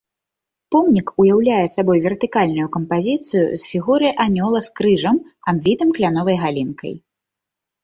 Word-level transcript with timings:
Помнік 0.75 1.07
уяўляе 1.23 1.59
сабой 1.73 2.01
вертыкальную 2.05 2.65
кампазіцыю 2.79 3.45
з 3.65 3.71
фігурай 3.75 4.13
анёла 4.27 4.65
з 4.71 4.73
крыжам, 4.81 5.23
абвітым 5.55 5.89
кляновай 6.01 6.43
галінкай. 6.49 6.93